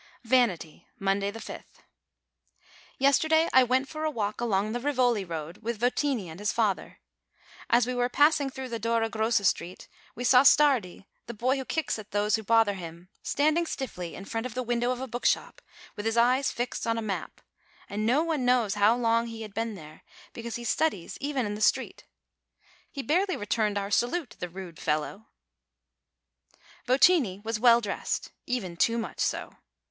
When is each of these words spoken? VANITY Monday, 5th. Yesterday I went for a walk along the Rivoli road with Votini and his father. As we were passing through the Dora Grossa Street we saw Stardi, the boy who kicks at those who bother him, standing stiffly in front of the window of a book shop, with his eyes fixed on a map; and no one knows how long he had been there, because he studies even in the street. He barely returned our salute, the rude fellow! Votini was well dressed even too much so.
VANITY 0.23 0.87
Monday, 0.97 1.31
5th. 1.31 1.83
Yesterday 2.97 3.47
I 3.53 3.61
went 3.63 3.87
for 3.87 4.03
a 4.03 4.09
walk 4.09 4.41
along 4.41 4.71
the 4.71 4.79
Rivoli 4.79 5.23
road 5.23 5.57
with 5.61 5.79
Votini 5.79 6.27
and 6.27 6.39
his 6.39 6.51
father. 6.51 6.97
As 7.69 7.85
we 7.85 7.93
were 7.93 8.09
passing 8.09 8.49
through 8.49 8.69
the 8.69 8.79
Dora 8.79 9.11
Grossa 9.11 9.45
Street 9.45 9.87
we 10.15 10.23
saw 10.23 10.41
Stardi, 10.41 11.05
the 11.27 11.35
boy 11.35 11.55
who 11.57 11.65
kicks 11.65 11.99
at 11.99 12.09
those 12.09 12.35
who 12.35 12.41
bother 12.41 12.73
him, 12.73 13.09
standing 13.21 13.67
stiffly 13.67 14.15
in 14.15 14.25
front 14.25 14.47
of 14.47 14.55
the 14.55 14.63
window 14.63 14.89
of 14.89 14.99
a 14.99 15.05
book 15.07 15.23
shop, 15.23 15.61
with 15.95 16.07
his 16.07 16.17
eyes 16.17 16.51
fixed 16.51 16.87
on 16.87 16.97
a 16.97 17.01
map; 17.03 17.39
and 17.87 18.03
no 18.03 18.23
one 18.23 18.43
knows 18.43 18.73
how 18.73 18.95
long 18.97 19.27
he 19.27 19.43
had 19.43 19.53
been 19.53 19.75
there, 19.75 20.01
because 20.33 20.55
he 20.55 20.63
studies 20.63 21.15
even 21.21 21.45
in 21.45 21.53
the 21.53 21.61
street. 21.61 22.05
He 22.91 23.03
barely 23.03 23.37
returned 23.37 23.77
our 23.77 23.91
salute, 23.91 24.35
the 24.39 24.49
rude 24.49 24.79
fellow! 24.79 25.27
Votini 26.87 27.43
was 27.43 27.59
well 27.59 27.79
dressed 27.81 28.31
even 28.47 28.75
too 28.75 28.97
much 28.97 29.19
so. 29.19 29.57